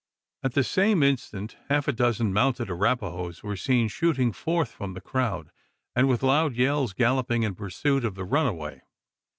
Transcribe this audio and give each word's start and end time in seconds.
At 0.41 0.53
the 0.55 0.63
same 0.63 1.03
instant, 1.03 1.57
half 1.69 1.87
a 1.87 1.91
dozen 1.91 2.33
mounted 2.33 2.71
Arapahoes 2.71 3.43
were 3.43 3.55
seen 3.55 3.87
shooting 3.87 4.31
forth 4.31 4.71
from 4.71 4.95
the 4.95 4.99
crowd, 4.99 5.51
and 5.95 6.09
with 6.09 6.23
loud 6.23 6.55
yells 6.55 6.93
galloping 6.93 7.43
in 7.43 7.53
pursuit 7.53 8.03
of 8.03 8.15
the 8.15 8.25
runaway! 8.25 8.81